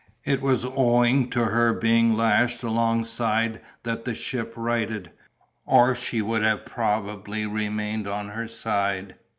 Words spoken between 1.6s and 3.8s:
being lashed alongside